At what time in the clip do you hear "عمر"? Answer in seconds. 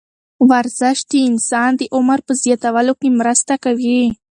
1.95-2.19